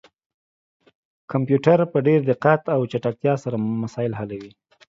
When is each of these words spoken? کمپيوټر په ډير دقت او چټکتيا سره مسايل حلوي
کمپيوټر 1.31 1.79
په 1.91 1.97
ډير 2.07 2.19
دقت 2.31 2.61
او 2.75 2.81
چټکتيا 2.91 3.33
سره 3.43 3.55
مسايل 3.83 4.13
حلوي 4.19 4.51